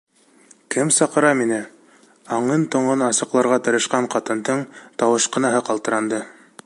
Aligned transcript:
—Кем 0.75 0.87
саҡыра 0.95 1.33
мине?— 1.41 1.59
аңын-тоңон 2.37 3.03
асыҡларға 3.09 3.61
тырышҡан 3.69 4.09
ҡатындың 4.17 4.65
тауышҡынаһы 5.03 5.65
ҡалтыранды. 5.69 6.23